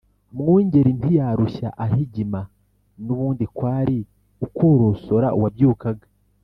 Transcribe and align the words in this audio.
Mwungeli 0.35 0.91
ntiyarushya 0.97 1.69
ahigima 1.83 2.41
N' 3.03 3.11
ubundi 3.13 3.45
kwari 3.55 3.97
ukworosora 4.45 5.27
uwabyukaga 5.37 6.07